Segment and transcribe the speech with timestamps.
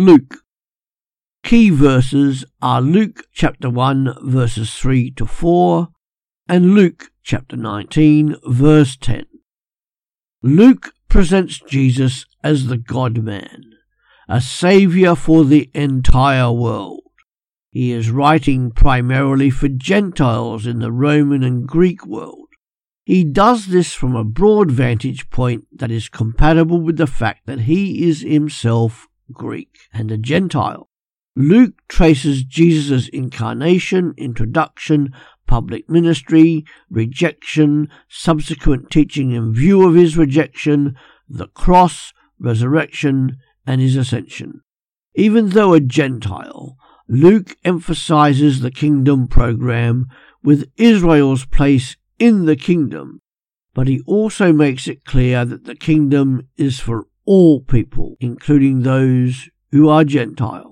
[0.00, 0.38] Luke.
[1.44, 5.88] Key verses are Luke chapter 1 verses 3 to 4
[6.48, 9.26] and Luke chapter 19 verse 10.
[10.42, 13.74] Luke presents Jesus as the God man,
[14.26, 17.02] a savior for the entire world.
[17.70, 22.48] He is writing primarily for Gentiles in the Roman and Greek world.
[23.04, 27.60] He does this from a broad vantage point that is compatible with the fact that
[27.60, 30.88] he is himself Greek and a Gentile.
[31.36, 35.14] Luke traces Jesus' incarnation, introduction,
[35.46, 40.96] public ministry, rejection, subsequent teaching in view of his rejection,
[41.28, 44.60] the cross, resurrection, and his ascension.
[45.14, 46.76] Even though a Gentile,
[47.08, 50.06] Luke emphasizes the kingdom program
[50.42, 53.20] with Israel's place in the kingdom,
[53.74, 59.50] but he also makes it clear that the kingdom is for all people, including those
[59.70, 60.69] who are Gentiles.